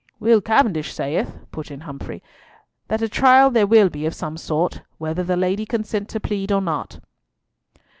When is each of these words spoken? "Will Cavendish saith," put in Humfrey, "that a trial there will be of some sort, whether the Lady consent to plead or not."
"Will 0.19 0.41
Cavendish 0.41 0.91
saith," 0.91 1.45
put 1.51 1.69
in 1.69 1.81
Humfrey, 1.81 2.23
"that 2.87 3.03
a 3.03 3.07
trial 3.07 3.51
there 3.51 3.67
will 3.67 3.87
be 3.87 4.07
of 4.07 4.15
some 4.15 4.35
sort, 4.35 4.81
whether 4.97 5.23
the 5.23 5.37
Lady 5.37 5.63
consent 5.63 6.09
to 6.09 6.19
plead 6.19 6.51
or 6.51 6.59
not." 6.59 6.99